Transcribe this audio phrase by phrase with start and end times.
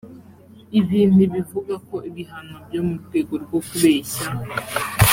[0.79, 4.25] ibi ntibivugako ibihano byo mu rwego rwo kubeshya